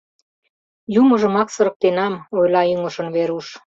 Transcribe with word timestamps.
Юмыжымак 0.99 1.49
сырыктенам...— 1.55 2.13
ойла 2.39 2.61
ӱҥышын 2.73 3.07
Веруш. 3.15 3.47